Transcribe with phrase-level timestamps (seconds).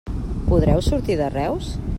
[0.47, 1.73] Podreu sortir de Reus?